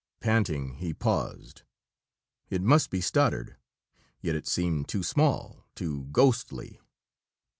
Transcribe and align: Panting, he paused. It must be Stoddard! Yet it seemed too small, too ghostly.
Panting, 0.19 0.77
he 0.77 0.95
paused. 0.95 1.61
It 2.49 2.63
must 2.63 2.89
be 2.89 3.01
Stoddard! 3.01 3.57
Yet 4.19 4.35
it 4.35 4.47
seemed 4.47 4.87
too 4.87 5.03
small, 5.03 5.67
too 5.75 6.05
ghostly. 6.05 6.79